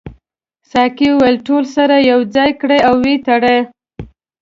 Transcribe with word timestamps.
ساقي 0.71 1.07
وویل 1.11 1.37
ټول 1.47 1.63
سره 1.75 1.95
یو 2.11 2.19
ځای 2.35 2.49
کړئ 2.61 2.79
او 2.89 2.95
وتړئ. 3.03 3.59